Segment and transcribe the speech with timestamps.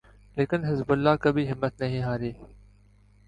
[0.37, 2.31] لیکن Hezbollah کبھی ہمت نہیں ہاری۔